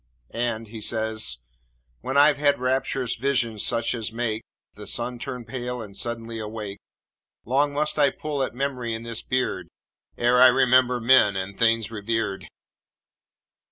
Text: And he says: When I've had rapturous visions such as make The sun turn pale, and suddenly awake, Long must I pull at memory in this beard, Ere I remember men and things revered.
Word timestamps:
And 0.33 0.69
he 0.69 0.81
says: 0.81 1.37
When 1.99 2.17
I've 2.17 2.37
had 2.39 2.57
rapturous 2.57 3.15
visions 3.17 3.63
such 3.63 3.93
as 3.93 4.11
make 4.11 4.41
The 4.73 4.87
sun 4.87 5.19
turn 5.19 5.45
pale, 5.45 5.79
and 5.79 5.95
suddenly 5.95 6.39
awake, 6.39 6.79
Long 7.45 7.71
must 7.73 7.99
I 7.99 8.09
pull 8.09 8.41
at 8.41 8.55
memory 8.55 8.95
in 8.95 9.03
this 9.03 9.21
beard, 9.21 9.67
Ere 10.17 10.41
I 10.41 10.47
remember 10.47 10.99
men 10.99 11.35
and 11.35 11.55
things 11.55 11.91
revered. 11.91 12.47